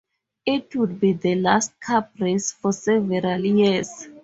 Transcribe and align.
It 0.47 0.75
would 0.75 0.99
be 0.99 1.13
last 1.35 1.79
Cup 1.79 2.11
race 2.19 2.51
for 2.51 2.73
several 2.73 3.45
years. 3.45 4.07